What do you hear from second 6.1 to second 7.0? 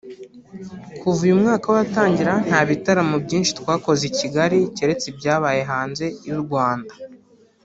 y’u Rwanda